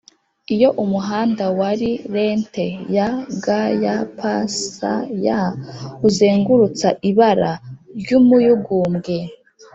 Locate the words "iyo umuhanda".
0.55-1.43